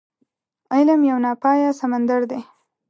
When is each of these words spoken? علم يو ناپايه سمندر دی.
علم 0.73 0.99
يو 1.09 1.17
ناپايه 1.25 1.69
سمندر 1.81 2.21
دی. 2.29 2.39